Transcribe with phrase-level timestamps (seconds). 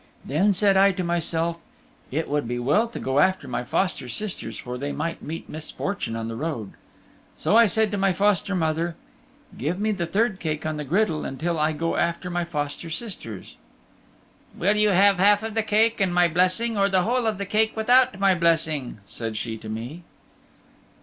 [0.25, 1.57] Then said I to myself,
[2.09, 6.15] "It would be well to go after my foster sisters for they might meet misfortune
[6.15, 6.71] on the road."
[7.37, 8.95] So I said to my foster mother,
[9.59, 13.57] "Give me the third cake on the griddle until I go after my foster sisters."
[14.57, 17.45] "Will you have half of the cake and my blessing or the whole of the
[17.45, 20.01] cake without my blessing?" said she to me.